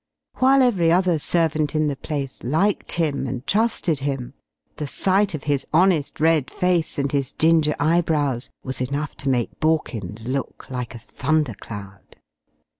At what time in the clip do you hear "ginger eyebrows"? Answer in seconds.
7.33-8.49